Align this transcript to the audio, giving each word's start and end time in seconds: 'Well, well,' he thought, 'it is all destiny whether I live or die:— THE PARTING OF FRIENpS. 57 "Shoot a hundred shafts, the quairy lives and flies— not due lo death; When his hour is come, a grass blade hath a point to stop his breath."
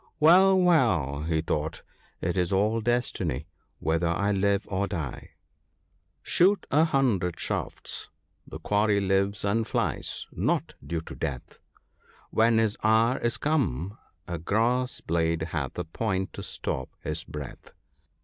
'Well, 0.19 0.59
well,' 0.59 1.25
he 1.27 1.41
thought, 1.41 1.83
'it 2.21 2.35
is 2.35 2.51
all 2.51 2.81
destiny 2.81 3.45
whether 3.77 4.07
I 4.07 4.31
live 4.31 4.67
or 4.67 4.87
die:— 4.87 5.29
THE 6.25 6.25
PARTING 6.25 6.25
OF 6.25 6.27
FRIENpS. 6.27 6.31
57 6.31 6.31
"Shoot 6.31 6.67
a 6.71 6.85
hundred 6.91 7.39
shafts, 7.39 8.09
the 8.47 8.59
quairy 8.61 8.99
lives 8.99 9.45
and 9.45 9.67
flies— 9.67 10.25
not 10.31 10.73
due 10.83 11.03
lo 11.07 11.15
death; 11.15 11.59
When 12.31 12.57
his 12.57 12.77
hour 12.83 13.19
is 13.19 13.37
come, 13.37 13.99
a 14.27 14.39
grass 14.39 15.01
blade 15.01 15.43
hath 15.43 15.77
a 15.77 15.83
point 15.83 16.33
to 16.33 16.41
stop 16.41 16.89
his 17.03 17.23
breath." 17.23 17.71